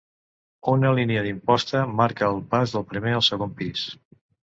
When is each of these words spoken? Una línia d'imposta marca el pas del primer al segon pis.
Una 0.73 0.93
línia 0.99 1.23
d'imposta 1.27 1.83
marca 2.01 2.33
el 2.37 2.43
pas 2.57 2.77
del 2.79 2.91
primer 2.93 3.17
al 3.19 3.27
segon 3.33 3.59
pis. 3.65 3.89